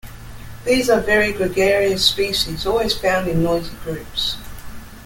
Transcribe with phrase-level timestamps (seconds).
[0.65, 4.37] These are very gregarious species, always found in noisy groups.